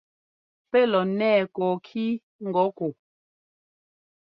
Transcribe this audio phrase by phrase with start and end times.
[0.69, 2.05] Pɛ́ lɔ nɛɛ kɔɔkí
[2.47, 2.87] ŋgɔ̌ ku?